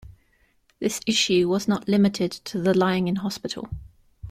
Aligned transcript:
This 0.79 0.99
issue 1.05 1.47
was 1.47 1.67
not 1.67 1.87
limited 1.87 2.31
to 2.31 2.59
the 2.59 2.73
Lying-In-Hospital. 2.73 3.69